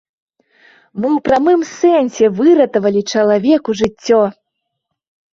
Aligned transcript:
Мы 1.01 1.07
ў 1.09 1.21
прамым 1.27 1.59
сэнсе 1.71 2.25
выратавалі 2.39 3.01
чалавеку 3.19 3.69
жыццё. 3.83 4.23